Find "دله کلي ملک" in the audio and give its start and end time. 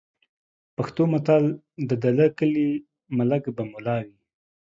2.03-3.43